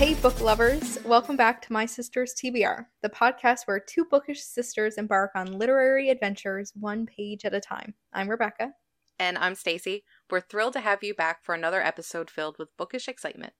[0.00, 0.98] Hey, book lovers!
[1.04, 6.08] Welcome back to My Sisters TBR, the podcast where two bookish sisters embark on literary
[6.08, 7.92] adventures one page at a time.
[8.10, 8.72] I'm Rebecca.
[9.18, 10.04] And I'm Stacy.
[10.30, 13.52] We're thrilled to have you back for another episode filled with bookish excitement.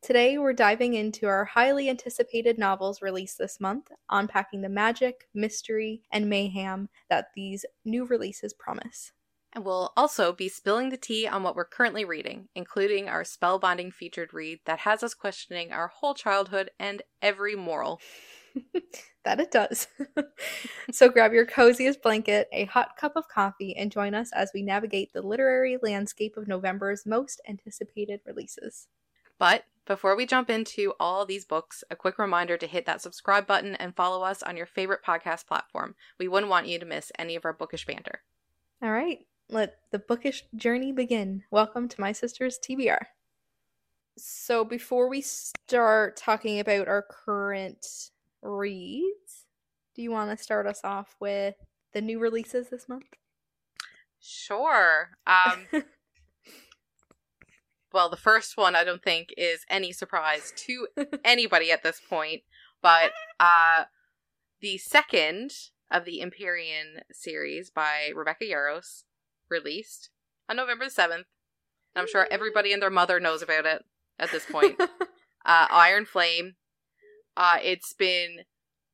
[0.00, 6.02] Today, we're diving into our highly anticipated novels released this month, unpacking the magic, mystery,
[6.12, 9.10] and mayhem that these new releases promise.
[9.52, 13.92] And we'll also be spilling the tea on what we're currently reading, including our spellbinding
[13.92, 18.00] featured read that has us questioning our whole childhood and every moral.
[19.24, 19.88] that it does.
[20.92, 24.62] so grab your coziest blanket, a hot cup of coffee, and join us as we
[24.62, 28.86] navigate the literary landscape of November's most anticipated releases.
[29.38, 33.46] But before we jump into all these books, a quick reminder to hit that subscribe
[33.46, 35.94] button and follow us on your favorite podcast platform.
[36.18, 38.20] We wouldn't want you to miss any of our bookish banter.
[38.82, 39.18] All right,
[39.52, 41.42] let the bookish journey begin.
[41.50, 43.06] Welcome to my sister's TBR.
[44.16, 48.10] So, before we start talking about our current
[48.42, 49.46] reads,
[49.94, 51.54] do you want to start us off with
[51.92, 53.06] the new releases this month?
[54.20, 55.10] Sure.
[55.26, 55.66] Um,
[57.92, 60.86] well, the first one I don't think is any surprise to
[61.24, 62.42] anybody at this point,
[62.82, 63.84] but uh,
[64.60, 65.52] the second
[65.90, 69.04] of the Empyrean series by Rebecca Yarros
[69.50, 70.10] released
[70.48, 71.24] on November the 7th.
[71.96, 73.82] I'm sure everybody and their mother knows about it
[74.18, 74.80] at this point.
[74.80, 76.54] uh, Iron Flame.
[77.36, 78.40] Uh, it's been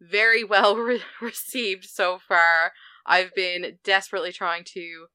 [0.01, 2.73] very well re- received so far.
[3.05, 5.07] I've been desperately trying to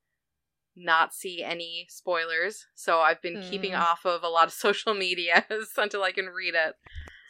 [0.76, 3.50] not see any spoilers, so I've been mm.
[3.50, 5.46] keeping off of a lot of social media
[5.78, 6.76] until I can read it.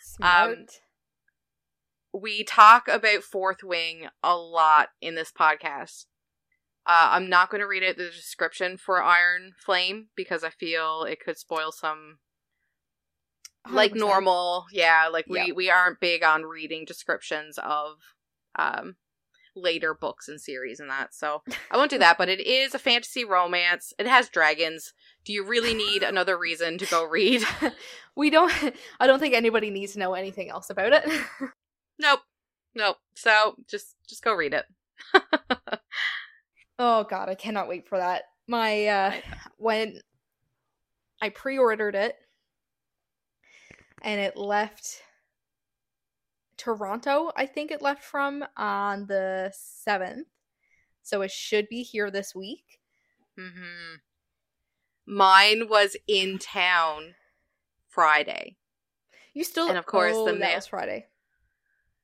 [0.04, 0.52] Smart.
[0.52, 0.66] Um,
[2.14, 6.06] we talk about Fourth Wing a lot in this podcast.
[6.86, 11.04] Uh, I'm not going to read it the description for Iron Flame because I feel
[11.04, 12.18] it could spoil some
[13.68, 13.74] 100%.
[13.74, 14.66] like normal.
[14.72, 15.54] Yeah, like we yeah.
[15.56, 17.98] we aren't big on reading descriptions of
[18.58, 18.96] um
[19.56, 21.14] later books and series and that.
[21.14, 23.94] So I won't do that, but it is a fantasy romance.
[24.00, 24.94] It has dragons.
[25.26, 27.44] Do you really need another reason to go read?
[28.16, 28.52] we don't
[29.00, 31.04] I don't think anybody needs to know anything else about it.
[32.00, 32.22] nope.
[32.74, 32.98] Nope.
[33.16, 34.66] So just just go read it.
[36.84, 38.24] Oh god, I cannot wait for that.
[38.48, 39.14] My uh
[39.58, 40.00] when
[41.22, 42.16] I pre-ordered it
[44.02, 45.04] and it left
[46.58, 49.54] Toronto, I think it left from on the
[49.88, 50.26] 7th.
[51.04, 52.80] So it should be here this week.
[53.38, 54.00] Mhm.
[55.06, 57.14] Mine was in town
[57.90, 58.58] Friday.
[59.36, 61.10] You still And of course oh, the mail Friday.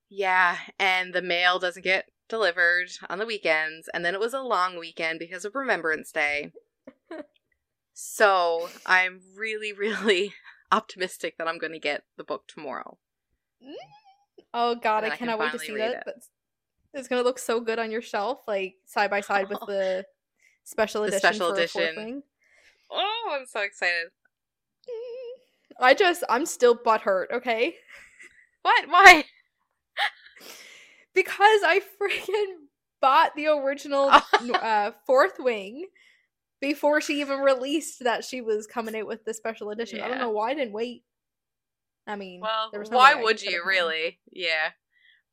[0.07, 4.41] Yeah, and the mail doesn't get delivered on the weekends, and then it was a
[4.41, 6.51] long weekend because of Remembrance Day.
[7.93, 10.33] so I'm really, really
[10.71, 12.97] optimistic that I'm going to get the book tomorrow.
[13.63, 13.73] Mm.
[14.53, 16.03] Oh God, I, I cannot wait to see that.
[16.07, 16.23] It.
[16.93, 20.05] It's going to look so good on your shelf, like side by side with the
[20.63, 21.19] special the edition.
[21.19, 22.23] special edition.
[22.89, 24.07] Oh, I'm so excited.
[24.87, 25.33] Mm.
[25.79, 27.25] I just, I'm still butthurt.
[27.31, 27.75] Okay.
[28.61, 28.89] What?
[28.89, 29.25] Why?
[31.17, 32.67] Because I freaking
[33.01, 34.09] bought the original
[34.53, 35.87] uh, Fourth Wing
[36.61, 39.97] before she even released that she was coming out with the special edition.
[39.97, 40.05] Yeah.
[40.05, 41.03] I don't know why I didn't wait.
[42.05, 44.19] I mean, well, no why would you really?
[44.31, 44.69] Yeah,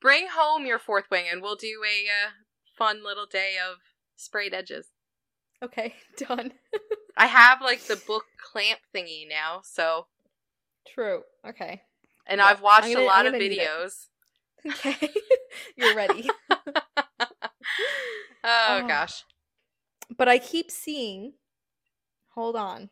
[0.00, 2.31] bring home your Fourth Wing, and we'll do a uh,
[2.77, 3.77] fun little day of
[4.16, 4.89] sprayed edges.
[5.62, 6.53] Okay, done.
[7.16, 10.06] I have like the book clamp thingy now, so
[10.93, 11.22] true.
[11.47, 11.83] Okay,
[12.27, 12.47] and yeah.
[12.47, 14.06] I've watched gonna, a lot of videos.
[14.67, 15.11] Okay.
[15.77, 16.29] You're ready.
[16.51, 16.87] oh,
[18.45, 19.25] oh gosh.
[20.17, 21.35] But I keep seeing
[22.35, 22.91] Hold on.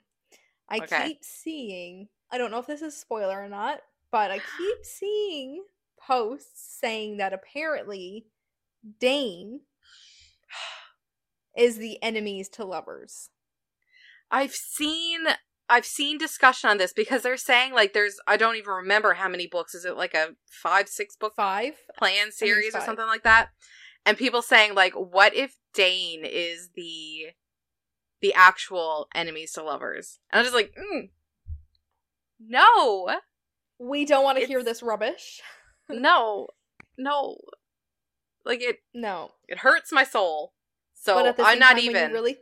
[0.69, 1.09] I okay.
[1.09, 5.65] keep seeing I don't know if this is spoiler or not, but I keep seeing
[6.01, 8.27] posts saying that apparently
[9.01, 9.61] Dane
[11.57, 13.31] is the enemies to lovers.
[14.31, 15.25] I've seen
[15.73, 19.27] I've seen discussion on this because they're saying like there's I don't even remember how
[19.27, 19.75] many books.
[19.75, 21.73] Is it like a five six book five?
[21.97, 23.49] plan series or something like that,
[24.05, 27.29] and people saying like what if Dane is the
[28.21, 31.09] the actual enemies to lovers, and I'm just like mm,
[32.39, 33.09] no,
[33.79, 35.41] we don't want to hear this rubbish.
[35.89, 36.49] no,
[36.99, 37.39] no,
[38.45, 39.31] like it no.
[39.49, 40.53] it hurts my soul.
[40.93, 42.37] So I'm not even really.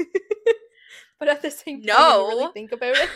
[1.22, 2.26] but at the same time, no.
[2.34, 3.08] really think about it.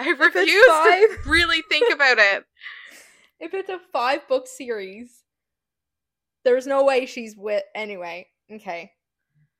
[0.00, 2.44] I refuse five, to really think about it.
[3.38, 5.22] If it's a five book series,
[6.44, 7.62] there's no way she's with.
[7.76, 8.90] Anyway, okay.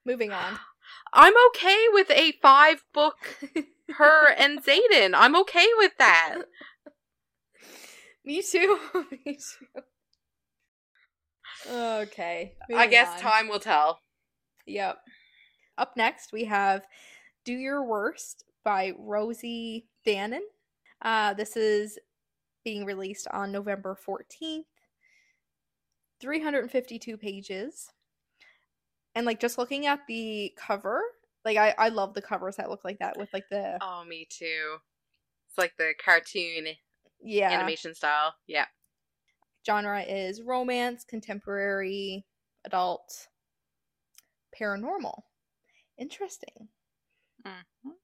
[0.05, 0.59] Moving on.
[1.13, 3.15] I'm okay with a five book
[3.91, 5.13] her and Xaden.
[5.15, 6.39] I'm okay with that.
[8.25, 8.77] Me too.
[9.13, 9.83] Me too.
[11.73, 12.55] Okay.
[12.77, 13.21] I guess on.
[13.21, 14.01] time will tell.
[14.67, 14.99] Yep.
[15.79, 16.87] Up next, we have
[17.45, 20.41] Do Your Worst by Rosie Danan.
[21.01, 21.99] Uh, this is
[22.65, 24.65] being released on November 14th.
[26.21, 27.89] 352 pages.
[29.15, 31.01] And like just looking at the cover,
[31.45, 34.27] like I, I love the covers that look like that with like the Oh, me
[34.29, 34.79] too.
[35.49, 36.67] It's like the cartoon
[37.23, 38.35] yeah animation style.
[38.49, 38.67] Yeah.
[39.65, 42.27] genre is romance, contemporary,
[42.65, 43.29] adult,
[44.61, 45.23] paranormal.
[45.99, 46.71] Interesting.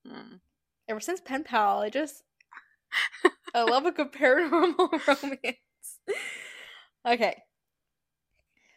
[0.06, 0.40] Mhm.
[0.88, 2.22] ever since pen pal i just
[3.54, 4.90] i love a good paranormal
[5.22, 6.00] romance
[7.06, 7.42] okay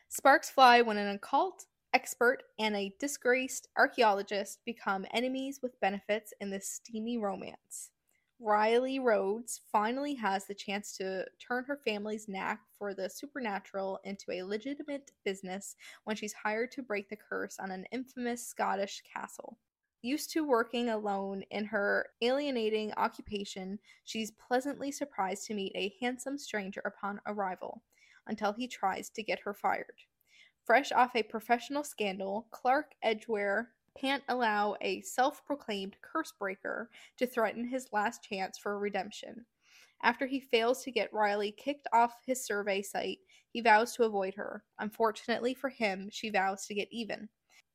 [0.10, 6.50] sparks fly when an occult expert and a disgraced archaeologist become enemies with benefits in
[6.50, 7.92] this steamy romance
[8.40, 14.32] riley rhodes finally has the chance to turn her family's knack for the supernatural into
[14.32, 19.58] a legitimate business when she's hired to break the curse on an infamous scottish castle
[20.04, 26.38] Used to working alone in her alienating occupation, she's pleasantly surprised to meet a handsome
[26.38, 27.82] stranger upon arrival,
[28.28, 30.04] until he tries to get her fired.
[30.64, 37.28] Fresh off a professional scandal, Clark Edgware can't allow a self proclaimed curse breaker to
[37.28, 39.46] threaten his last chance for redemption.
[40.04, 44.36] After he fails to get Riley kicked off his survey site, he vows to avoid
[44.36, 44.64] her.
[44.80, 47.28] Unfortunately for him, she vows to get even.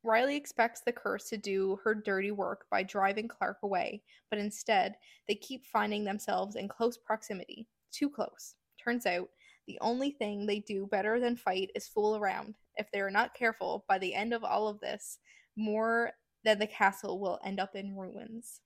[0.03, 4.95] Riley expects the curse to do her dirty work by driving Clark away, but instead,
[5.27, 7.67] they keep finding themselves in close proximity.
[7.91, 8.55] Too close.
[8.83, 9.29] Turns out,
[9.65, 12.55] the only thing they do better than fight is fool around.
[12.75, 15.19] If they are not careful, by the end of all of this,
[15.55, 16.11] more
[16.43, 18.61] than the castle will end up in ruins.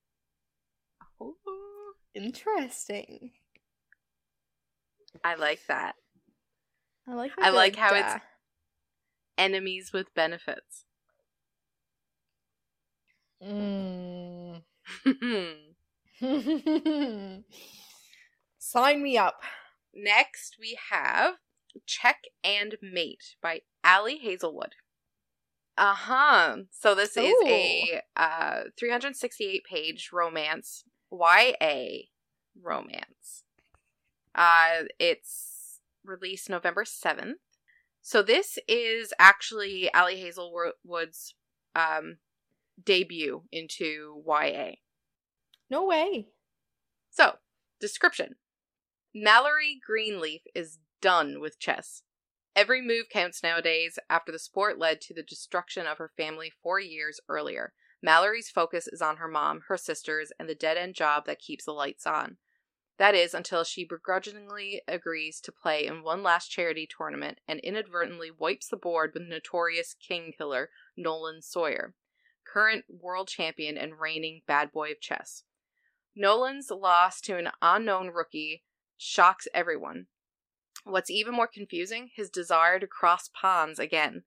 [1.22, 1.36] Ooh,
[2.16, 3.32] Interesting.
[5.24, 5.96] I like that.
[7.08, 7.32] I like.
[7.38, 8.20] I like how it's-
[9.38, 10.86] Enemies with benefits.
[13.44, 14.64] Mm.
[18.58, 19.42] Sign me up.
[19.94, 21.36] Next, we have
[21.86, 24.74] Check and Mate by Ali Hazelwood.
[25.78, 26.56] Uh huh.
[26.72, 32.08] So this is a uh, 368 page romance, YA
[32.60, 33.44] romance.
[34.34, 37.34] Uh, it's released November 7th.
[38.02, 41.36] So this is actually Ali Hazelwood's
[41.76, 42.18] um,
[42.84, 44.72] debut into YA.
[45.70, 46.30] No way.
[47.10, 47.34] So,
[47.80, 48.36] description
[49.14, 52.02] Mallory Greenleaf is done with chess.
[52.58, 56.80] Every move counts nowadays after the sport led to the destruction of her family four
[56.80, 57.74] years earlier.
[58.02, 61.66] Mallory's focus is on her mom, her sisters, and the dead end job that keeps
[61.66, 62.38] the lights on.
[62.98, 68.32] That is until she begrudgingly agrees to play in one last charity tournament and inadvertently
[68.32, 71.94] wipes the board with notorious king killer Nolan Sawyer,
[72.52, 75.44] current world champion and reigning bad boy of chess.
[76.16, 78.64] Nolan's loss to an unknown rookie
[78.98, 80.08] shocks everyone.
[80.90, 84.24] What's even more confusing, his desire to cross pawns again.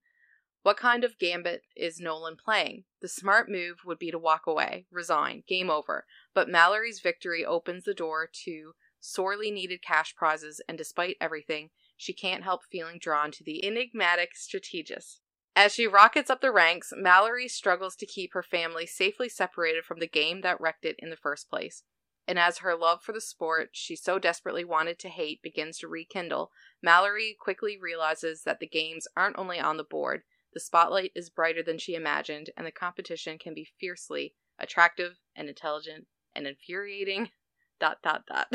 [0.63, 2.85] What kind of gambit is Nolan playing?
[3.01, 6.05] The smart move would be to walk away, resign, game over.
[6.35, 12.13] But Mallory's victory opens the door to sorely needed cash prizes, and despite everything, she
[12.13, 15.23] can't help feeling drawn to the enigmatic strategist.
[15.57, 19.99] As she rockets up the ranks, Mallory struggles to keep her family safely separated from
[19.99, 21.85] the game that wrecked it in the first place.
[22.31, 25.89] And as her love for the sport she so desperately wanted to hate begins to
[25.89, 30.23] rekindle, Mallory quickly realizes that the games aren't only on the board,
[30.55, 35.49] the spotlight is brighter than she imagined, and the competition can be fiercely attractive and
[35.49, 37.31] intelligent and infuriating.
[37.81, 38.53] Dot dot dot.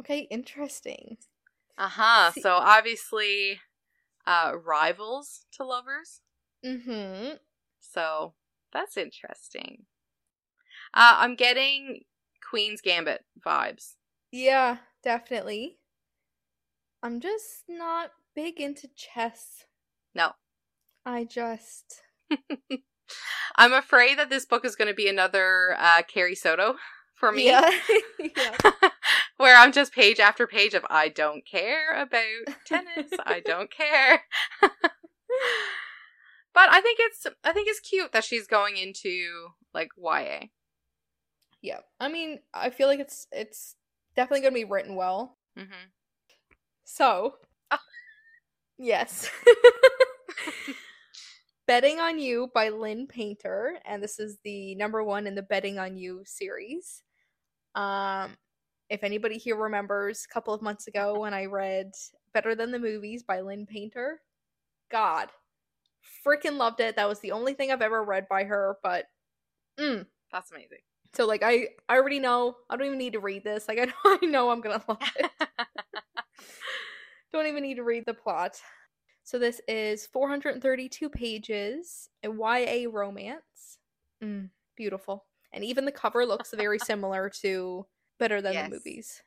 [0.00, 1.18] Okay, interesting.
[1.76, 2.30] uh huh.
[2.40, 3.60] So obviously,
[4.26, 6.20] uh, rivals to lovers.
[6.64, 7.34] Mm-hmm.
[7.80, 8.34] So
[8.72, 9.86] that's interesting.
[10.94, 12.02] Uh, I'm getting
[12.48, 13.94] Queen's Gambit vibes.
[14.30, 15.78] Yeah, definitely.
[17.02, 19.64] I'm just not big into chess.
[20.14, 20.32] No.
[21.04, 22.00] I just
[23.56, 26.76] I'm afraid that this book is going to be another uh, Carrie Soto
[27.14, 27.46] for me.
[27.46, 27.70] Yeah.
[28.18, 28.70] yeah.
[29.36, 33.10] Where I'm just page after page of I don't care about tennis.
[33.26, 34.22] I don't care.
[34.60, 34.70] but
[36.54, 40.46] I think it's I think it's cute that she's going into like YA.
[41.64, 41.80] Yeah.
[41.98, 43.74] I mean, I feel like it's it's
[44.14, 45.38] definitely going to be written well.
[45.56, 45.64] hmm
[46.84, 47.36] So,
[47.70, 47.78] Oh.
[48.78, 49.30] yes.
[51.66, 55.78] Betting on You by Lynn Painter, and this is the number one in the Betting
[55.78, 57.02] on You series.
[57.74, 58.36] Um,
[58.90, 61.92] if anybody here remembers, a couple of months ago when I read
[62.34, 64.20] Better Than the Movies by Lynn Painter,
[64.90, 65.30] God,
[66.26, 66.96] freaking loved it.
[66.96, 69.06] That was the only thing I've ever read by her, but
[69.80, 70.04] mm.
[70.30, 70.80] That's amazing.
[71.14, 72.56] So like I, I already know.
[72.68, 73.68] I don't even need to read this.
[73.68, 75.30] Like I know, I know I'm gonna love it.
[77.32, 78.60] don't even need to read the plot.
[79.22, 83.78] So this is 432 pages, a YA romance.
[84.22, 85.24] Mm, beautiful.
[85.52, 87.86] And even the cover looks very similar to
[88.18, 88.70] Better Than Yes.
[88.70, 89.22] the Movies.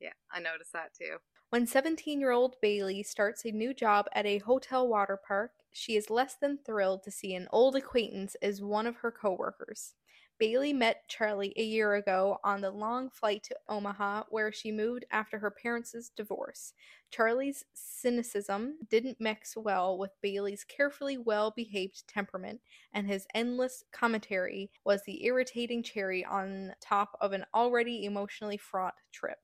[0.00, 1.16] Yeah, I noticed that too.
[1.50, 5.96] When 17 year old Bailey starts a new job at a hotel water park, she
[5.96, 9.94] is less than thrilled to see an old acquaintance as one of her coworkers.
[10.42, 15.04] Bailey met Charlie a year ago on the long flight to Omaha, where she moved
[15.12, 16.72] after her parents' divorce.
[17.12, 22.60] Charlie's cynicism didn't mix well with Bailey's carefully well behaved temperament,
[22.92, 28.94] and his endless commentary was the irritating cherry on top of an already emotionally fraught
[29.12, 29.38] trip.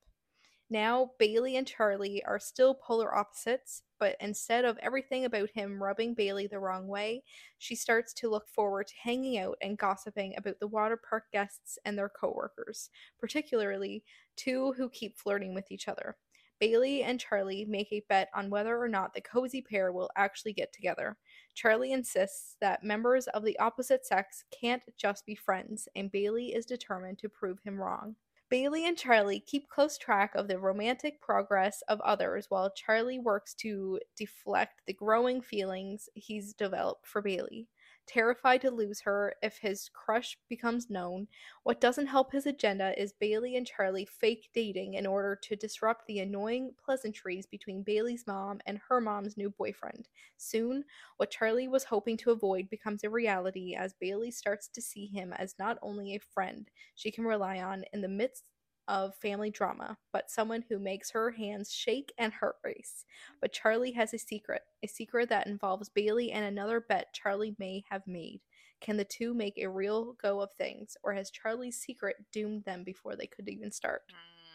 [0.70, 6.12] Now, Bailey and Charlie are still polar opposites, but instead of everything about him rubbing
[6.12, 7.24] Bailey the wrong way,
[7.56, 11.78] she starts to look forward to hanging out and gossiping about the water park guests
[11.86, 14.04] and their coworkers, particularly
[14.36, 16.16] two who keep flirting with each other.
[16.60, 20.52] Bailey and Charlie make a bet on whether or not the cozy pair will actually
[20.52, 21.16] get together.
[21.54, 26.66] Charlie insists that members of the opposite sex can't just be friends, and Bailey is
[26.66, 28.16] determined to prove him wrong.
[28.50, 33.54] Bailey and Charlie keep close track of the romantic progress of others while Charlie works
[33.54, 37.68] to deflect the growing feelings he's developed for Bailey.
[38.08, 41.28] Terrified to lose her if his crush becomes known,
[41.62, 46.06] what doesn't help his agenda is Bailey and Charlie fake dating in order to disrupt
[46.06, 50.08] the annoying pleasantries between Bailey's mom and her mom's new boyfriend.
[50.38, 50.84] Soon,
[51.18, 55.34] what Charlie was hoping to avoid becomes a reality as Bailey starts to see him
[55.34, 58.48] as not only a friend she can rely on in the midst
[58.88, 63.04] of family drama, but someone who makes her hands shake and heart race.
[63.40, 67.84] But Charlie has a secret, a secret that involves Bailey and another bet Charlie may
[67.90, 68.40] have made.
[68.80, 72.84] Can the two make a real go of things, or has Charlie's secret doomed them
[72.84, 74.02] before they could even start?
[74.10, 74.48] Mm.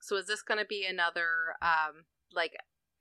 [0.00, 1.26] So is this going to be another
[1.62, 2.56] um like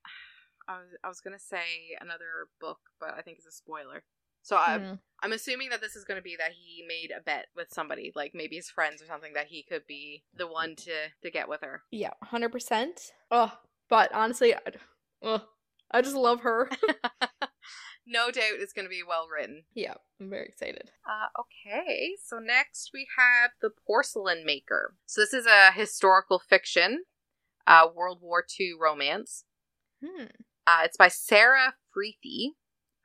[0.67, 4.03] I was I was going to say another book, but I think it's a spoiler.
[4.45, 4.99] So I'm Mhm.
[5.23, 8.11] I'm assuming that this is going to be that he made a bet with somebody,
[8.13, 11.49] like maybe his friends or something, that he could be the one to to get
[11.49, 11.83] with her.
[11.89, 13.11] Yeah, 100%.
[13.31, 13.57] Oh,
[13.89, 14.59] but honestly, I,
[15.23, 15.47] oh,
[15.89, 16.69] I just love her.
[18.05, 19.65] no doubt it's going to be well written.
[19.73, 20.91] yeah, I'm very excited.
[21.09, 24.95] Uh, okay, so next we have The Porcelain Maker.
[25.07, 27.05] So this is a historical fiction,
[27.65, 29.45] uh, World War II romance.
[30.03, 30.25] Hmm.
[30.67, 32.57] Uh, it's by Sarah Freethy,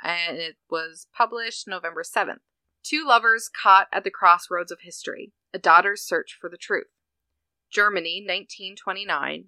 [0.02, 2.40] and it was published November 7th.
[2.82, 6.86] Two lovers caught at the crossroads of history, a daughter's search for the truth.
[7.70, 9.46] Germany, 1929.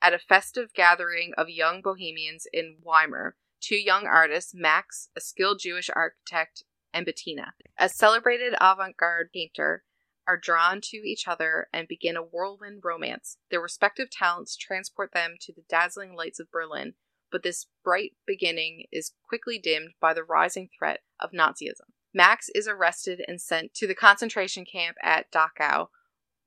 [0.00, 5.58] At a festive gathering of young bohemians in Weimar, two young artists, Max, a skilled
[5.60, 6.62] Jewish architect,
[6.94, 9.84] and Bettina, a celebrated avant garde painter,
[10.26, 13.38] are drawn to each other and begin a whirlwind romance.
[13.50, 16.94] Their respective talents transport them to the dazzling lights of Berlin,
[17.30, 21.92] but this bright beginning is quickly dimmed by the rising threat of Nazism.
[22.14, 25.88] Max is arrested and sent to the concentration camp at Dachau,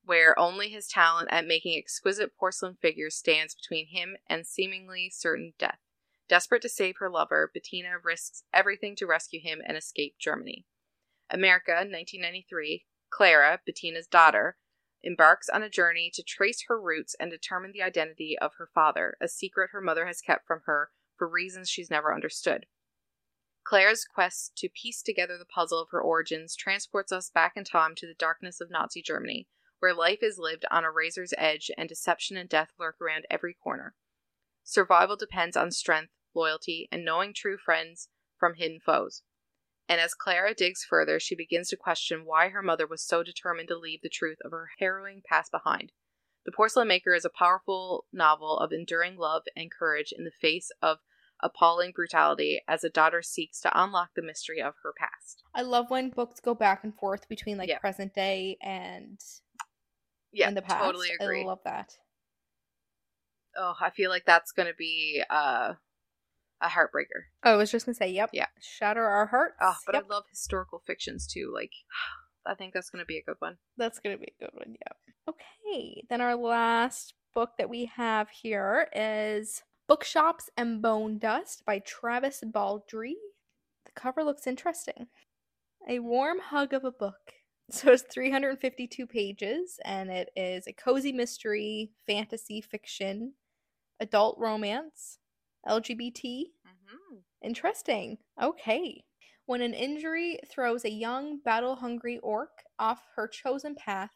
[0.03, 5.53] where only his talent at making exquisite porcelain figures stands between him and seemingly certain
[5.59, 5.77] death.
[6.27, 10.65] Desperate to save her lover, Bettina risks everything to rescue him and escape Germany.
[11.29, 14.57] America, 1993, Clara, Bettina's daughter,
[15.03, 19.17] embarks on a journey to trace her roots and determine the identity of her father,
[19.21, 22.65] a secret her mother has kept from her for reasons she's never understood.
[23.63, 27.93] Claire's quest to piece together the puzzle of her origins transports us back in time
[27.95, 29.47] to the darkness of Nazi Germany,
[29.79, 33.53] where life is lived on a razor's edge and deception and death lurk around every
[33.53, 33.95] corner.
[34.63, 39.23] Survival depends on strength, loyalty, and knowing true friends from hidden foes.
[39.91, 43.67] And as Clara digs further, she begins to question why her mother was so determined
[43.67, 45.91] to leave the truth of her harrowing past behind.
[46.45, 50.71] The Porcelain Maker is a powerful novel of enduring love and courage in the face
[50.81, 50.99] of
[51.43, 55.43] appalling brutality as a daughter seeks to unlock the mystery of her past.
[55.53, 57.79] I love when books go back and forth between like Yeah.
[57.79, 59.19] present day and
[60.31, 60.85] Yeah, in the past.
[60.85, 61.41] totally agree.
[61.41, 61.97] I love that.
[63.57, 65.73] Oh, I feel like that's going to be uh,
[66.61, 67.25] a heartbreaker.
[67.43, 68.29] Oh, I was just gonna say, yep.
[68.33, 68.47] Yeah.
[68.59, 69.55] Shatter our hearts.
[69.61, 70.05] Oh, but yep.
[70.05, 71.51] I love historical fictions too.
[71.53, 71.71] Like,
[72.45, 73.57] I think that's to be a good one.
[73.77, 74.93] That's gonna be a good one, yeah.
[75.29, 76.03] Okay.
[76.09, 83.15] Then our last book that we have here is Bookshops and Bonedust by Travis Baldree.
[83.85, 85.07] The cover looks interesting.
[85.87, 87.15] A warm hug of a book.
[87.73, 93.35] So it's 352 pages, and it is a cozy mystery, fantasy fiction,
[94.01, 95.19] adult romance,
[95.67, 96.43] LGBT.
[96.67, 97.17] Mm-hmm.
[97.43, 98.17] Interesting.
[98.41, 99.03] Okay.
[99.45, 104.11] When an injury throws a young, battle hungry orc off her chosen path,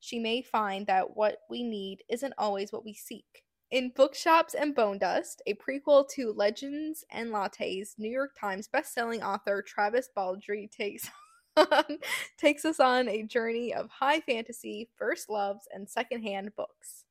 [0.00, 3.42] she may find that what we need isn't always what we seek.
[3.70, 9.60] In Bookshops and Bonedust, a prequel to Legends and Lattes, New York Times bestselling author
[9.60, 11.10] Travis Baldree takes
[11.56, 11.98] on,
[12.38, 17.04] takes us on a journey of high fantasy, first loves, and secondhand books.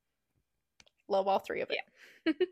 [1.08, 2.36] Love all three of it.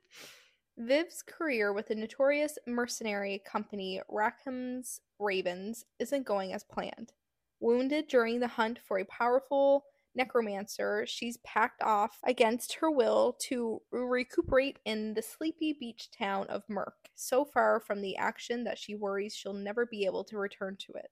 [0.79, 7.13] Viv's career with the notorious mercenary company Rackham's Ravens isn't going as planned.
[7.61, 13.81] Wounded during the hunt for a powerful necromancer, she's packed off against her will to
[13.91, 18.95] recuperate in the sleepy beach town of Murk, so far from the action that she
[18.95, 21.11] worries she'll never be able to return to it.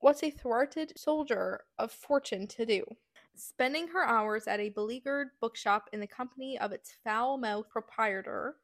[0.00, 2.84] What's a thwarted soldier of fortune to do?
[3.36, 8.56] Spending her hours at a beleaguered bookshop in the company of its foul mouthed proprietor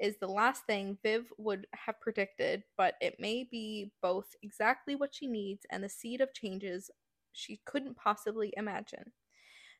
[0.00, 5.14] is the last thing Viv would have predicted, but it may be both exactly what
[5.14, 6.90] she needs and the seed of changes
[7.32, 9.12] she couldn't possibly imagine.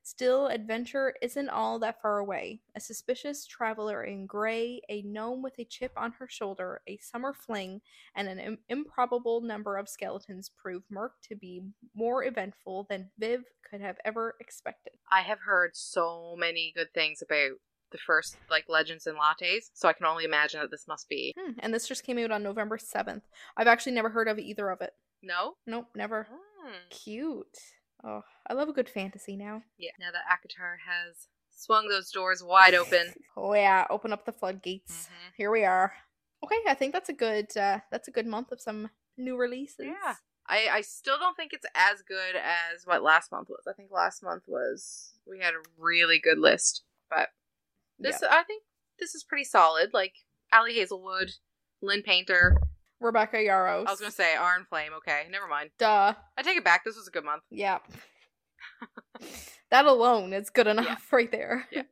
[0.04, 2.60] Still, adventure isn't all that far away.
[2.74, 7.32] A suspicious traveler in gray, a gnome with a chip on her shoulder, a summer
[7.32, 7.80] fling,
[8.16, 11.62] and an Im- improbable number of skeletons prove Murk to be
[11.94, 14.94] more eventful than Viv could have ever expected.
[15.10, 17.58] I have heard so many good things about
[17.92, 21.34] the first like Legends and Lattes, so I can only imagine that this must be.
[21.38, 23.22] Hmm, and this just came out on November 7th.
[23.56, 24.92] I've actually never heard of either of it.
[25.22, 25.54] No.
[25.66, 26.26] Nope, never.
[26.30, 26.72] Hmm.
[26.90, 27.58] Cute.
[28.04, 29.62] Oh, I love a good fantasy now.
[29.78, 29.92] Yeah.
[30.00, 33.12] Now that ACOTAR has swung those doors wide open.
[33.36, 35.06] Oh yeah, open up the floodgates.
[35.08, 35.32] Mhm.
[35.36, 35.92] Here we are.
[36.44, 39.86] Okay, I think that's a good uh that's a good month of some new releases.
[39.86, 40.14] Yeah.
[40.48, 43.62] I, I still don't think it's as good as what last month was.
[43.68, 47.28] I think last month was we had a really good list, but
[48.02, 48.62] this I think
[48.98, 49.90] this is pretty solid.
[49.92, 50.14] Like
[50.52, 51.32] Ali Hazelwood,
[51.80, 52.56] Lynn Painter.
[53.00, 53.86] Rebecca Yarros.
[53.86, 54.92] I was gonna say Iron Flame.
[54.98, 55.70] Okay, never mind.
[55.78, 56.14] Duh.
[56.36, 56.84] I take it back.
[56.84, 57.42] This was a good month.
[57.50, 57.78] Yeah.
[59.70, 61.66] that alone is good enough right there.
[61.72, 61.82] Yeah.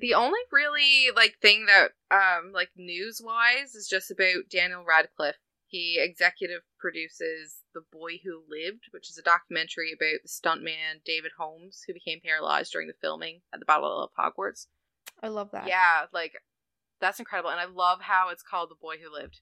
[0.00, 5.36] The only really like thing that um like news wise is just about Daniel Radcliffe.
[5.66, 11.30] He executive produces The Boy Who Lived, which is a documentary about the stuntman David
[11.38, 14.66] Holmes who became paralyzed during the filming at the Battle of Hogwarts.
[15.22, 15.66] I love that.
[15.68, 16.34] Yeah, like
[17.00, 19.40] that's incredible and I love how it's called The Boy Who Lived.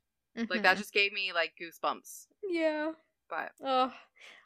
[0.48, 0.78] Like that Mhm.
[0.78, 2.26] just gave me like goosebumps.
[2.48, 2.92] Yeah.
[3.28, 3.52] But.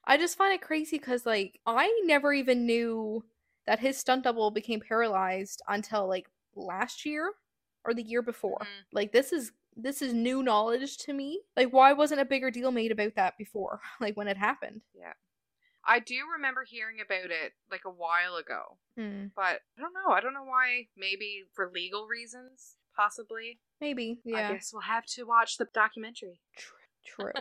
[0.05, 3.25] I just find it crazy because like I never even knew
[3.67, 7.33] that his stunt double became paralyzed until like last year
[7.85, 8.61] or the year before.
[8.61, 8.85] Mhm.
[8.93, 11.43] Like this is this is new knowledge to me.
[11.57, 13.81] Like why wasn't a bigger deal made about that before?
[14.01, 14.83] Like when it happened.
[15.87, 18.79] I do remember hearing about it like a while ago.
[18.97, 19.27] Hmm.
[19.35, 20.13] But I don't know.
[20.13, 20.87] I don't know why.
[20.97, 23.59] Maybe for legal reasons, possibly.
[23.81, 24.21] Maybe.
[24.25, 24.51] Yeah.
[24.51, 26.41] I guess we'll have to watch the documentary.
[27.05, 27.33] True.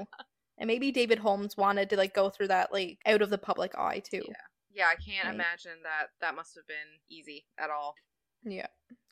[0.58, 3.76] and maybe David Holmes wanted to like go through that like out of the public
[3.78, 4.24] eye too.
[4.28, 4.36] Yeah.
[4.74, 5.36] Yeah, I can't Right.
[5.36, 7.94] imagine that that must have been easy at all.
[8.44, 8.68] Yeah.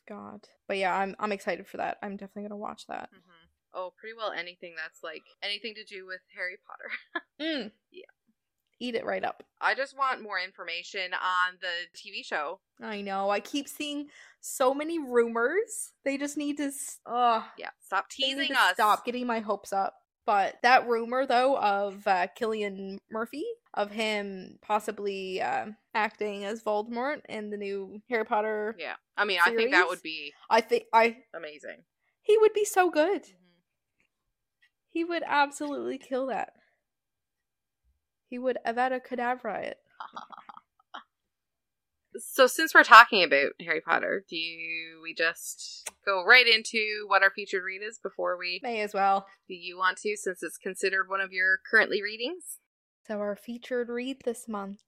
[0.08, 0.40] God.
[0.66, 1.98] But yeah, I'm I'm excited for that.
[2.02, 3.10] I'm definitely gonna watch that.
[3.12, 7.22] hmm Oh, pretty well anything that's like anything to do with Harry Potter.
[7.40, 7.70] Mm.
[7.92, 8.04] Yeah.
[8.80, 9.42] Eat it right up.
[9.60, 12.60] I just want more information on the TV show.
[12.82, 13.28] I know.
[13.28, 14.08] I keep seeing
[14.40, 15.92] so many rumors.
[16.04, 16.72] They just need to.
[17.06, 17.42] Ugh.
[17.58, 18.72] Yeah, stop teasing us.
[18.74, 19.94] Stop getting my hopes up.
[20.24, 27.20] But that rumor, though, of uh, Cillian Murphy, of him possibly uh, acting as Voldemort
[27.28, 30.84] in the new Harry Potter, Yeah, I mean, I think that would be I think
[30.92, 31.82] I amazing.
[32.22, 33.22] he would be so good.
[33.24, 33.34] Mhm.
[34.88, 36.52] He would absolutely kill that.
[38.30, 39.78] He would Avada Kedavra it.
[42.16, 47.22] So, since we're talking about Harry Potter, do you, we just go right into what
[47.22, 48.60] our featured read is before we?
[48.62, 49.26] May as well.
[49.48, 52.58] Do you want to, since it's considered one of your currently readings?
[53.06, 54.82] So our featured read this month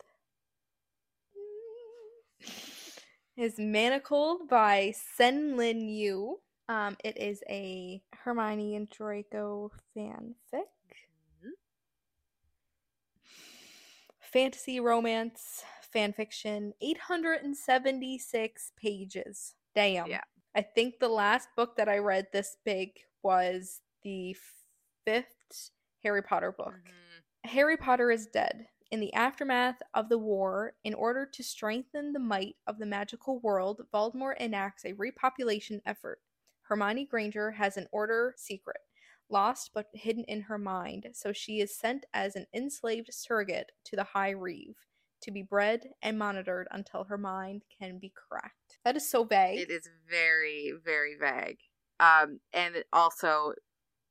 [3.37, 6.39] is Manacled by Sen Lin Yu.
[6.69, 10.67] Um, it is a Hermione and Draco fanfic.
[14.33, 19.55] Fantasy romance fan fiction, 876 pages.
[19.75, 20.07] Damn.
[20.07, 20.23] Yeah.
[20.55, 22.93] I think the last book that I read this big
[23.23, 24.37] was the
[25.05, 25.71] fifth
[26.03, 26.75] Harry Potter book.
[26.75, 27.51] Mhm.
[27.51, 28.69] Harry Potter is dead.
[28.91, 33.39] In the aftermath of the war, in order to strengthen the might of the magical
[33.41, 36.23] world, Voldemort enacts a repopulation effort.
[36.63, 38.81] Hermione Granger has an order secret.
[39.33, 43.97] Lost but hidden in her mind, so she is sent as an enslaved surrogate to
[43.97, 44.77] the High Reeve
[45.23, 48.79] to be bred and monitored until her mind can be cracked.
[48.85, 49.61] That is so vague.
[49.61, 51.59] It is very, very vague.
[51.99, 53.55] Um, and it also,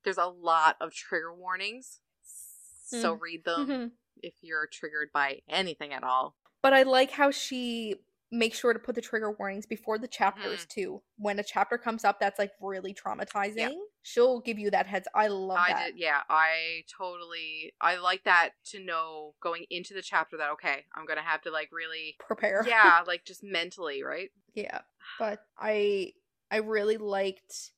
[0.04, 2.00] there's a lot of trigger warnings.
[2.24, 3.22] So Mm.
[3.22, 6.36] read them if you're triggered by anything at all.
[6.62, 7.96] But I like how she
[8.32, 11.02] makes sure to put the trigger warnings before the chapters too.
[11.18, 15.08] When a chapter comes up that's like really traumatizing, she'll give you that heads.
[15.14, 15.86] I love I that.
[15.88, 20.86] did, yeah, I totally, I like that to know going into the chapter that okay,
[20.96, 22.66] I'm gonna have to like really, Prepare.
[22.68, 24.30] yeah, like just mentally, right?
[24.54, 24.80] Yeah.
[25.20, 26.14] But I
[26.50, 27.72] I really liked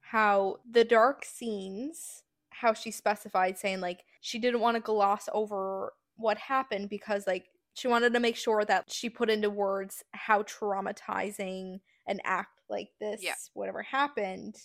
[0.00, 5.92] how the dark scenes, how she specified saying like she didn't want to gloss over
[6.16, 10.42] what happened because like she wanted to make sure that she put into words how
[10.44, 13.34] traumatizing an act like this, Yeah.
[13.52, 14.56] whatever happened.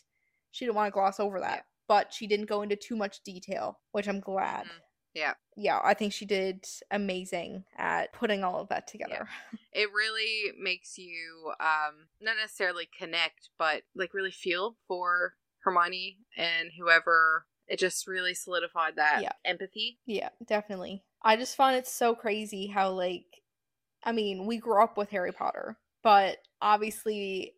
[0.52, 1.56] She didn't want to gloss over that.
[1.56, 1.62] Yeah.
[1.88, 4.66] But she didn't go into too much detail, which I'm glad.
[4.66, 4.82] Mhm.
[5.14, 5.34] Yeah.
[5.58, 9.28] Yeah, I think she did amazing at putting all of that together.
[9.74, 16.72] It really makes you, um, not necessarily connect, but like really feel for Hermione and
[16.78, 17.46] whoever.
[17.68, 19.32] It just really solidified that Yeah.
[19.46, 20.00] empathy.
[20.06, 21.06] Yeah, definitely.
[21.22, 23.42] I just find it so crazy how like
[24.04, 27.56] I mean, we grew up with Harry Potter, but obviously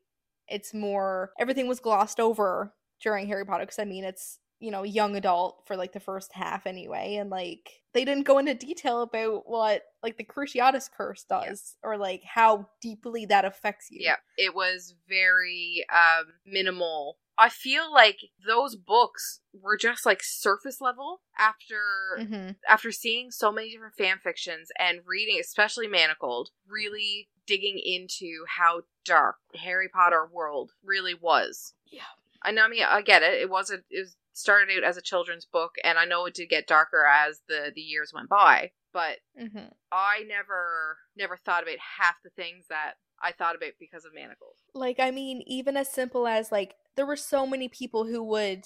[0.48, 4.84] it's more everything was glossed over during Harry Potter cuz I mean, it's, you know,
[4.84, 9.02] young adult for like the first half anyway and like they didn't go into detail
[9.02, 11.46] about what like the Cruciatus curse Yeah.
[11.50, 14.00] does or like how deeply that affects you.
[14.02, 17.20] Yeah, it was very um minimal.
[17.38, 21.82] I feel like those books were just like surface level after
[22.20, 22.56] Mhm.
[22.68, 28.84] after seeing so many different fan fictions and reading especially Manacled, really digging into how
[29.04, 31.74] dark Harry Potter world really was.
[31.86, 32.04] Yeah.
[32.44, 33.42] I know I mean I get it.
[33.42, 36.34] It was a it was started out as a children's book and I know it
[36.34, 39.72] did get darker as the the years went by, but Mhm.
[39.92, 44.58] I never never thought about half the things that I thought about because of Manacled.
[44.74, 48.66] Like, I mean, even as simple as like, there were so many people who would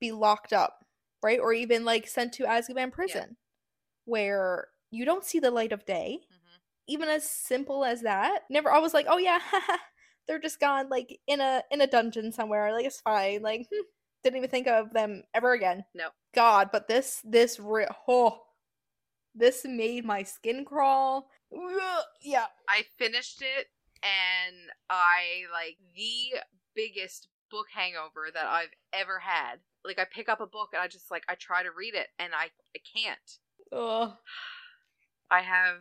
[0.00, 0.84] be locked up,
[1.22, 1.38] right?
[1.38, 3.36] Or even like sent to Azkaban prison,
[4.06, 6.20] where you don't see the light of day.
[6.32, 6.56] Mm-hmm.
[6.88, 8.40] Even as simple as that.
[8.50, 9.40] Never, I was like, oh yeah,
[10.26, 12.72] they're just gone, like in a in a dungeon somewhere.
[12.72, 13.42] Like it's fine.
[13.42, 13.82] Like hmm,
[14.22, 15.84] didn't even think of them ever again.
[15.94, 16.08] No.
[16.34, 18.40] God, but this this re- oh,
[19.34, 21.28] this made my skin crawl.
[21.54, 22.46] Ugh, Yeah.
[22.68, 23.66] I finished it
[24.02, 26.40] and I like the
[26.74, 29.56] biggest book hangover that I've ever had.
[29.84, 32.08] Like I pick up a book and I just like I try to read it
[32.18, 33.38] and I I can't.
[33.72, 34.12] Ugh.
[35.30, 35.80] I have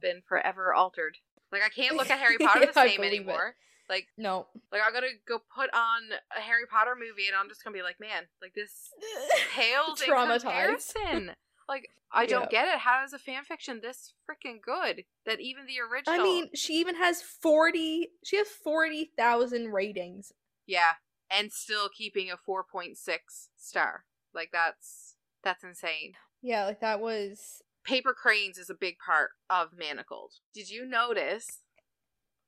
[0.00, 1.16] been forever altered.
[1.52, 3.16] Like I can't look at Harry Potter the same believe it.
[3.16, 3.54] anymore.
[3.88, 4.46] Like No.
[4.72, 6.02] like I'm gonna go put on
[6.36, 8.90] a Harry Potter movie and I'm just gonna be like, man, like this
[9.54, 11.32] pales in comparison.
[11.68, 12.64] Like I don't Yeah.
[12.64, 12.78] get it.
[12.80, 16.20] How is a fan fiction this freaking good that even the original?
[16.20, 20.32] I mean, she even has 40 she has 40,000 ratings.
[20.66, 20.92] yeah,
[21.30, 22.96] and still keeping a 4.6
[23.56, 24.04] star.
[24.34, 26.14] Like that's that's insane.
[26.42, 30.30] Yeah, like that was Paper cranes is a big part of Manacled.
[30.52, 31.60] Did you notice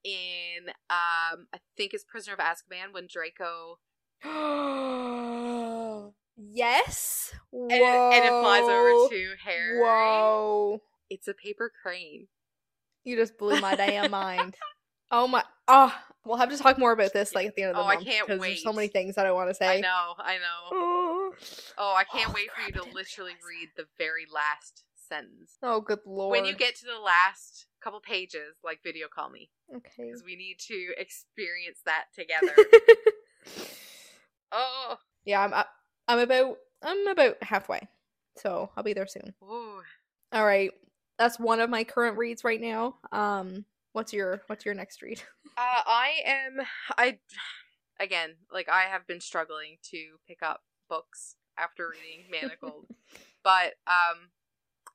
[0.04, 3.78] in um I think it's Prisoner of Azkaban when Draco
[6.36, 7.32] Yes.
[7.50, 7.68] Whoa.
[7.70, 7.82] and,
[8.14, 9.80] and it flies over to Harry.
[9.80, 10.80] Whoa.
[11.10, 12.28] It's a paper crane.
[13.04, 14.54] You just blew my damn mind.
[15.10, 15.92] Oh my oh,
[16.24, 17.94] we'll have to talk more about this like at the end of the Oh, I
[17.94, 18.06] month.
[18.06, 19.78] can't 'cause There's so many things that I want to say.
[19.78, 20.68] I know, I know.
[20.72, 21.34] Oh,
[21.78, 25.56] Oh, I can't Oh, wait for you to literally read the very last sentence.
[25.62, 26.32] oh good lord.
[26.32, 30.06] When you get to the last couple pages, like video call me Okay.
[30.06, 32.54] because we need to experience that together.
[34.52, 35.70] oh, yeah, I'm up-
[36.06, 37.80] I'm about I'm about halfway.
[38.36, 39.34] So, I'll be there soon.
[39.42, 39.80] ooh.
[40.32, 40.70] All right.
[41.18, 42.96] That's one of my current reads right now.
[43.10, 45.22] Um what's your what's your next read?
[45.56, 46.58] Uh, I am.
[46.96, 47.18] I
[47.98, 52.84] again, like I have been struggling to pick up books after reading Manacled,
[53.42, 54.28] but um,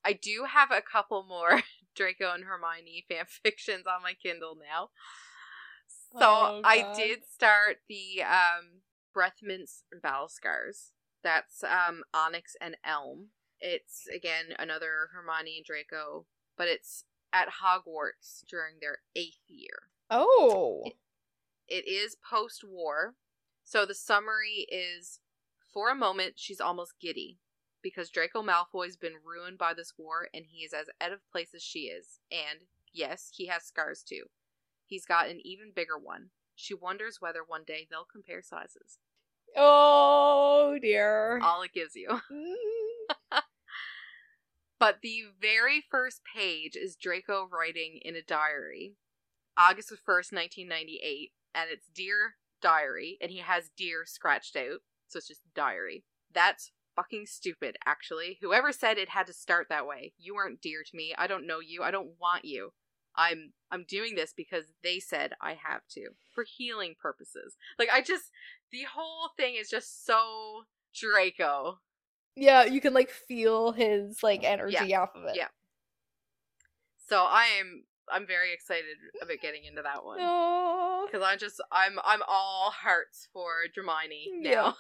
[0.06, 1.62] I do have a couple more
[1.96, 4.90] Draco and Hermione fan fictions on my Kindle now.
[6.12, 8.82] So Oh, I did start the um
[9.14, 10.92] Breath Mints and Battle Scars.
[11.24, 13.30] That's um Onyx and Elm.
[13.60, 16.26] It's again another Hermione and Draco,
[16.58, 19.90] but it's at Hogwarts during their eighth year.
[20.10, 20.84] Oh.
[21.68, 23.16] It is post war.
[23.64, 25.20] So the summary is
[25.74, 27.40] for a moment, she's almost giddy
[27.84, 31.50] because Draco Malfoy's been ruined by this war and he is as out of place
[31.54, 32.20] as she is.
[32.32, 34.24] And yes, he has scars too.
[34.86, 36.30] He's got an even bigger one.
[36.56, 38.98] She wonders whether one day they'll compare sizes.
[39.56, 41.40] Oh dear.
[41.44, 42.22] All it gives you.
[42.32, 43.42] Mm.
[44.84, 48.96] But the very first page is Draco writing in a diary.
[49.58, 55.30] August 1st, 1998, and it's Dear Diary, and he has Dear scratched out, so it's
[55.30, 56.04] just diary.
[56.34, 58.38] That's fucking stupid, actually.
[58.42, 60.14] Whoever said it had to start that way.
[60.18, 61.14] You aren't dear to me.
[61.18, 61.84] I don't know you.
[61.84, 62.72] I don't want you.
[63.16, 67.58] I'm I'm doing this because they said I have to for healing purposes.
[67.78, 68.32] Like I just
[68.72, 70.64] the whole thing is just so
[70.96, 71.80] Draco.
[72.36, 75.36] Yeah, you can like feel his like energy off of it.
[75.36, 75.50] Yeah.
[77.08, 80.18] So I am I'm very excited about getting into that one.
[81.06, 84.50] because I'm just I'm I'm all hearts for Hermione now.
[84.50, 84.72] Yeah.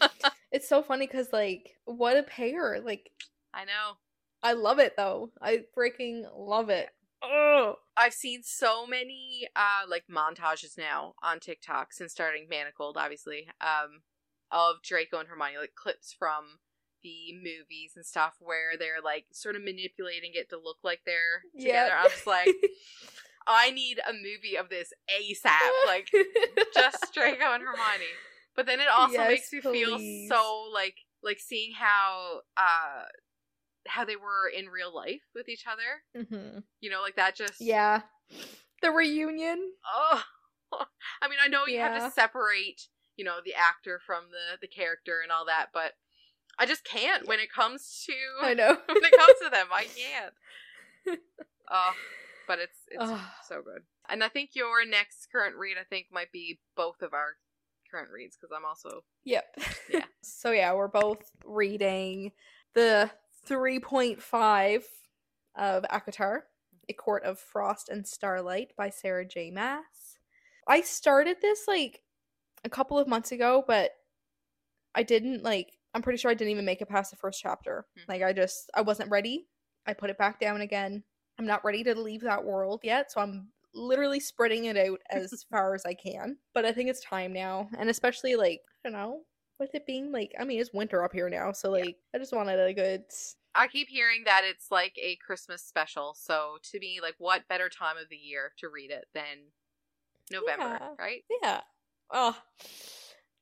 [0.52, 2.78] It's so funny because like what a pair.
[2.84, 3.10] Like
[3.54, 3.96] I know.
[4.42, 5.30] I love it though.
[5.40, 6.90] I freaking love it.
[7.22, 7.76] Oh.
[7.96, 14.02] I've seen so many uh like montages now on TikTok since starting Manacled, obviously, um,
[14.50, 16.58] of Draco and Hermione, like clips from
[17.02, 21.42] the movies and stuff where they're like sort of manipulating it to look like they're
[21.58, 21.88] together.
[21.88, 21.98] Yep.
[21.98, 22.48] I'm just like,
[23.46, 26.10] I need a movie of this ASAP, like
[26.74, 28.04] just Draco and Hermione.
[28.54, 33.04] But then it also Yes, makes me feel so like like seeing how uh
[33.86, 36.26] how they were in real life with each other.
[36.28, 38.02] hmm You know, like that just Yeah.
[38.82, 39.72] The reunion.
[39.94, 40.22] Oh,
[41.22, 44.66] I mean, I know you have to separate, you know, the actor from the the
[44.68, 45.92] character and all that, but
[46.58, 48.76] I just can't when it comes to I know.
[48.86, 49.66] when it comes to them.
[49.72, 51.18] I can't.
[51.74, 51.92] Oh,
[52.46, 53.10] but it's it's
[53.48, 53.82] so good.
[54.08, 57.36] And I think your next current read, I think, might be both of our
[57.92, 59.44] current reads because I'm also Yep.
[59.90, 60.04] Yeah.
[60.22, 62.32] so yeah, we're both reading
[62.74, 63.10] the
[63.48, 64.82] 3.5
[65.56, 66.40] of ACOTAR,
[66.88, 69.50] A Court of Frost and Starlight by Sarah J.
[69.50, 70.18] Maas.
[70.66, 72.02] I started this like
[72.64, 73.90] a couple of months ago, but
[74.94, 77.84] I didn't like I'm pretty sure I didn't even make it past the first chapter.
[77.96, 78.04] Hmm.
[78.08, 79.46] Like I just I wasn't ready.
[79.86, 81.02] I put it back down again.
[81.38, 85.44] I'm not ready to leave that world yet, so I'm literally spreading it out as
[85.50, 86.38] far as I can.
[86.54, 89.22] But I think it's time now, and especially like I don't know,
[89.58, 91.84] with it being like I mean it's winter up here now, so Yeah.
[91.84, 93.04] like I just wanted a good
[93.54, 96.14] I keep hearing that it's like a Christmas special.
[96.14, 99.52] So to me, like, what better time of the year to read it than
[100.30, 100.94] November, Yeah.
[100.98, 101.22] right?
[101.42, 101.60] yeah.
[102.10, 102.36] Oh,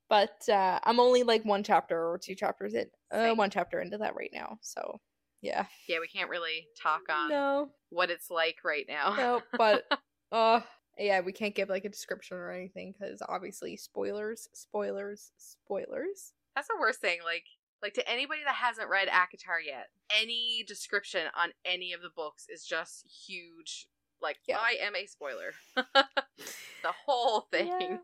[0.08, 3.98] but uh I'm only like one chapter or two chapters in, uh, one chapter into
[3.98, 4.58] that right now.
[4.62, 5.00] So
[5.42, 9.14] yeah, Yeah, we can't really talk on no, what it's like right now.
[9.16, 9.84] no, but
[10.32, 10.60] uh
[10.98, 16.32] yeah, we can't give like a description or anything because obviously spoilers, spoilers, spoilers.
[16.54, 17.20] That's the worst thing.
[17.24, 17.44] Like,
[17.82, 19.86] like to anybody that hasn't read ACOTAR yet,
[20.20, 23.86] any description on any of the books is just huge.
[24.20, 24.58] Like, Yeah.
[24.58, 25.52] I am a spoiler.
[25.74, 27.96] the whole thing, Yeah.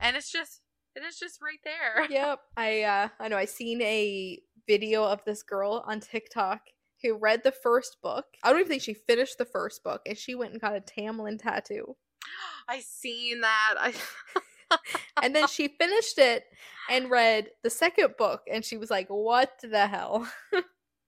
[0.00, 0.62] and it's just,
[0.96, 2.06] it is just right there.
[2.10, 2.38] yep.
[2.56, 6.60] I uh I know I seen a video of this girl on TikTok
[7.02, 8.24] who read the first book.
[8.42, 10.80] I don't even think she finished the first book and she went and got a
[10.80, 11.96] Tamlin tattoo.
[12.68, 13.74] I seen that.
[13.78, 13.94] I
[15.22, 16.44] And then she finished it
[16.88, 20.26] and read the second book and she was like, "What the hell?"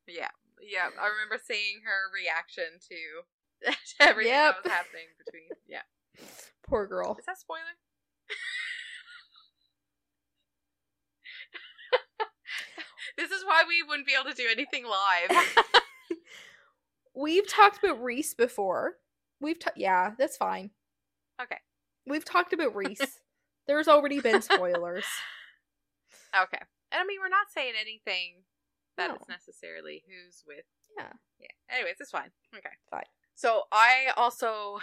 [0.07, 0.29] yeah,
[0.61, 0.89] yeah.
[1.01, 4.55] I remember seeing her reaction to, to everything Yep.
[4.57, 5.49] that was happening between.
[5.67, 5.81] Yeah,
[6.69, 7.17] Poor girl.
[7.19, 7.61] is that spoiler?
[13.17, 15.45] this is why we wouldn't be able to do anything live.
[17.15, 18.95] We've talked about Rhys before.
[19.41, 20.71] We've ta- yeah, that's fine.
[21.41, 21.59] Okay.
[22.07, 23.01] We've talked about Rhys.
[23.67, 25.05] There's already been spoilers.
[26.37, 26.59] Okay.
[26.93, 28.43] And I mean, we're not saying anything
[28.97, 29.15] that No.
[29.17, 30.65] it's necessarily who's with.
[30.99, 31.13] Yeah.
[31.41, 31.77] Yeah.
[31.77, 32.31] Anyways, it's fine.
[32.57, 32.69] Okay.
[32.91, 33.05] Fine.
[33.37, 34.79] So I also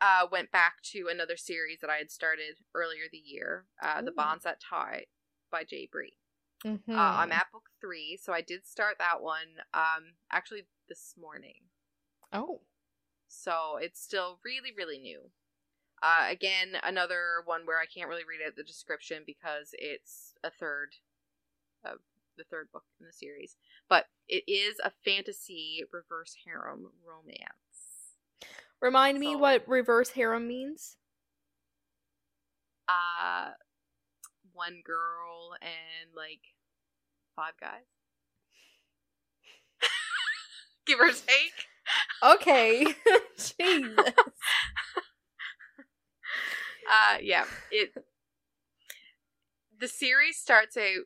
[0.00, 4.12] uh, went back to another series that I had started earlier the year, uh, The
[4.12, 5.04] Bonds That Tie
[5.50, 5.88] by J.
[5.90, 6.16] Bree.
[6.64, 6.80] Mhm.
[6.88, 11.54] Uh, I'm at book three, so I did start that one um, actually this morning.
[12.34, 12.60] Oh.
[13.28, 15.20] So it's still really, really new.
[16.02, 20.50] Uh, again, another one where I can't really read out the description because it's a
[20.50, 20.90] third
[21.84, 21.98] of
[22.36, 23.56] the third book in the series.
[23.88, 27.48] But it is a fantasy reverse harem romance.
[28.80, 30.96] Remind me what reverse harem means.
[32.88, 33.52] Uh,
[34.52, 36.40] one girl and like
[37.34, 37.86] five guys.
[40.86, 41.68] Give or take.
[42.22, 42.86] Okay.
[43.38, 43.96] Jesus.
[46.86, 47.94] Uh, yeah, it.
[49.80, 51.04] The series starts out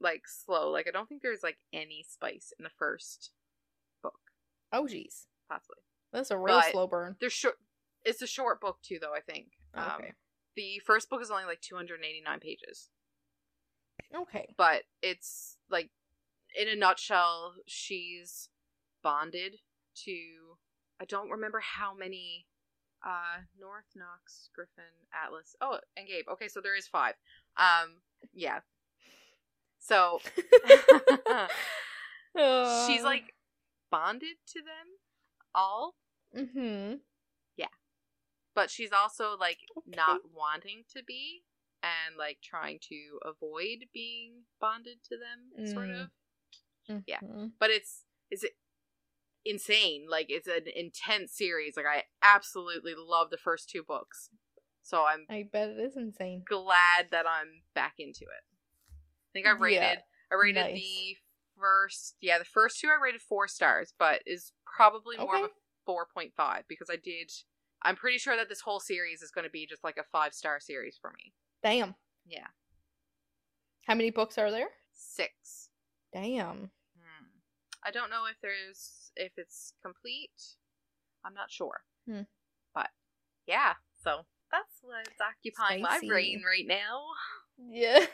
[0.00, 0.70] like slow.
[0.70, 3.32] Like I don't think there's like any spice in the first
[4.02, 4.14] book,
[4.72, 5.24] Oh jeez.
[5.50, 5.78] possibly.
[6.12, 7.16] That's a real But- slow burn.
[7.20, 7.56] There's short.
[8.04, 9.12] It's a short book too, though.
[9.12, 9.48] I think.
[9.74, 10.02] Um,
[10.56, 12.88] the first book is only like 289 pages.
[14.16, 14.54] Okay.
[14.56, 15.90] but it's like
[16.58, 18.48] in a nutshell she's
[19.02, 19.56] bonded
[20.04, 20.56] to
[21.00, 22.46] i don't remember how many
[23.04, 24.84] uh north Nox Gryphon
[25.14, 27.14] atlas oh and gabe okay so there is five
[27.56, 28.00] um
[28.34, 28.60] yeah
[29.78, 30.20] so
[32.86, 33.34] she's like
[33.90, 34.98] bonded to them
[35.54, 35.94] all
[36.36, 36.96] Mm-hmm.
[37.56, 37.68] Yeah.
[38.54, 41.42] But she's also like not wanting to be
[41.82, 46.02] and like trying to avoid being bonded to them sort Mm.
[46.02, 47.20] of Yeah.
[47.22, 47.52] Mhm.
[47.58, 48.52] but it's is it
[49.48, 54.28] insane like it's an intense series like i absolutely love the first two books
[54.82, 56.42] so i'm I bet it is insane.
[56.46, 58.44] glad that i'm back into it
[58.90, 59.98] i think i Yeah, rated
[60.30, 60.74] i rated nice.
[60.74, 61.16] the
[61.58, 65.90] first yeah the first two i rated four stars but is probably more of a
[65.90, 67.32] 4.5 because i did
[67.82, 70.34] i'm pretty sure that this whole series is going to be just like a five
[70.34, 71.32] star series for me
[71.62, 71.94] Damn.
[72.26, 72.46] yeah
[73.86, 74.68] How many books are there?
[74.92, 75.70] six
[76.12, 76.70] Damn.
[77.84, 80.30] I don't know if there's if it's complete.
[81.24, 81.80] I'm not sure.
[82.08, 82.22] Hmm.
[82.74, 82.88] But
[83.46, 86.06] yeah, so that's what's occupying Spicy.
[86.06, 87.02] my brain right now.
[87.70, 88.06] Yeah.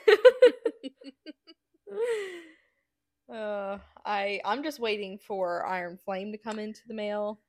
[3.33, 7.41] uh, I I'm just waiting for Iron Flame to come into the mail,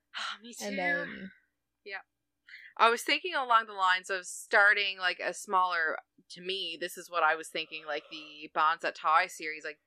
[0.44, 0.66] Me too.
[0.66, 1.32] and then
[1.86, 2.00] yeah.
[2.78, 5.98] I was thinking along the lines of starting like a smaller.
[6.32, 7.84] To me, this is what I was thinking.
[7.88, 9.78] Like the Bonds that Tie series, like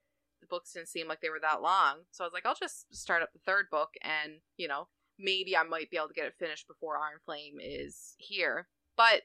[0.49, 3.23] books didn't seem like they were that long, so I was like, I'll just start
[3.23, 6.35] up the third book, and you know, maybe I might be able to get it
[6.39, 8.69] finished before Iron Flame is here.
[8.97, 9.23] But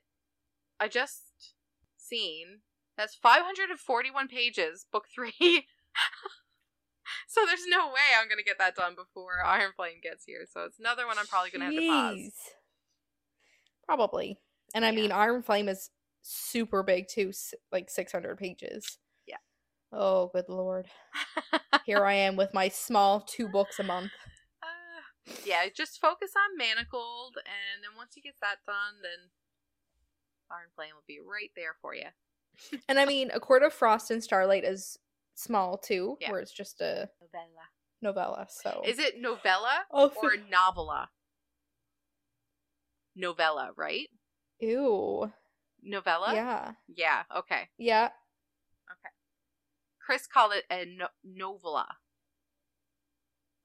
[0.79, 1.55] I just
[1.97, 2.59] seen
[2.97, 5.33] that's 541 pages, book three.
[7.27, 10.45] so there's no way I'm gonna get that done before Iron Flame gets here.
[10.51, 12.33] So it's another one I'm probably gonna have to pause.
[13.85, 14.39] Probably.
[14.75, 15.89] And I mean, Iron Flame is
[16.21, 17.31] super big too,
[17.71, 18.97] like 600 pages.
[19.95, 20.87] Oh, good lord.
[21.85, 24.11] Here I am with my small two books a month.
[24.61, 29.29] Uh, yeah, just focus on Manacled, and then once you get that done, then
[30.51, 32.07] Iron Flame will be right there for you.
[32.89, 34.97] And I mean, A Court of Frost and Starlight is
[35.35, 36.31] small too, Yeah.
[36.31, 37.67] where it's just a Novella.
[38.01, 38.47] novella.
[38.49, 41.09] So Is it novella Oh, or novella?
[43.15, 44.07] Novella, right?
[44.59, 45.31] ew.
[45.81, 46.33] Novella?
[46.33, 46.71] Yeah.
[46.87, 47.69] Yeah, okay.
[47.77, 48.09] Yeah.
[50.05, 51.87] Chris called it a no- novella.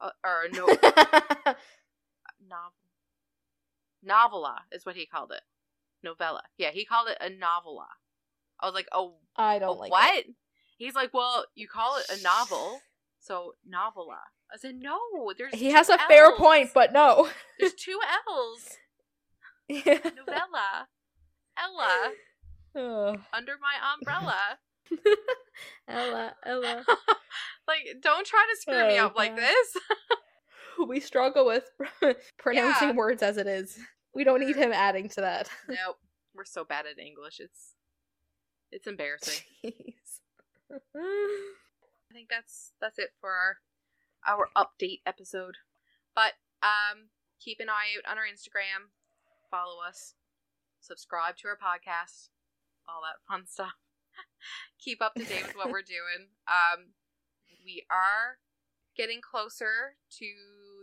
[0.01, 0.67] Uh, or a no
[2.49, 2.73] novel.
[4.03, 5.43] Novella is what he called it.
[6.05, 6.43] Novella.
[6.57, 7.89] Yeah, he called it a novella.
[8.61, 10.17] I was like, oh, I don't like what?
[10.19, 10.27] it.
[10.77, 12.81] He's like, well, you call it a novel,
[13.19, 14.19] so novella.
[14.53, 14.99] I said, no,
[15.37, 17.29] there's He has a fair point, but no.
[17.59, 17.99] there's two
[18.29, 18.77] L's.
[19.69, 19.99] Yeah.
[20.17, 20.87] Novella,
[21.59, 22.13] Ella,
[23.33, 24.59] under my umbrella.
[25.89, 26.85] Ella, Ella.
[27.69, 29.77] like, don't try to screw me Oh, up like this.
[30.89, 31.65] We struggle with
[32.39, 32.95] pronouncing Yeah.
[32.95, 33.81] words as it is.
[34.15, 35.51] We don't need him adding to that.
[35.69, 35.97] nope,
[36.37, 37.41] we're so bad at English.
[37.41, 37.75] It's
[38.71, 39.43] it's embarrassing.
[39.65, 39.73] I
[42.13, 43.57] think that's that's it for our
[44.25, 45.57] our update episode.
[46.15, 47.09] But um
[47.41, 48.91] keep an eye out on our Instagram,
[49.51, 50.15] follow us,
[50.81, 52.29] subscribe to our podcast,
[52.89, 53.75] all that fun stuff.
[54.79, 56.29] keep up to date with what we're doing.
[56.47, 56.93] Um
[57.65, 58.39] we are
[58.97, 60.27] getting closer to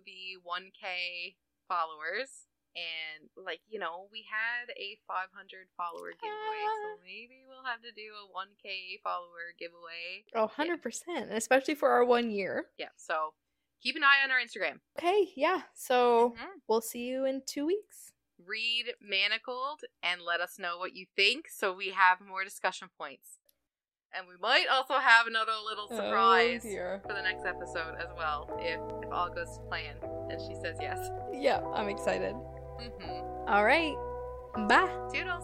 [0.06, 1.36] the 1k
[1.67, 7.02] followers and like you know we had a 500 follower giveaway so Ah.
[7.04, 11.32] maybe we'll have to do a 1k follower giveaway Oh, 100%.
[11.32, 12.65] Especially for our one year.
[12.78, 13.34] yeah so
[13.82, 15.63] keep an eye on our instagram Okay, yeah.
[15.74, 16.48] So Mhm.
[16.67, 18.12] we'll see you in two weeks.
[18.43, 23.39] Read manacled and let us know what you think so we have more discussion points
[24.17, 28.50] and we might also have another little surprise Oh, for the next episode as well
[28.60, 29.95] if, if all goes to plan
[30.30, 31.00] and she says yes
[31.34, 32.34] Yeah, I'm excited.
[32.34, 33.50] mm-hmm.
[33.50, 33.95] All right.
[34.67, 34.90] Bye.
[35.13, 35.44] toodles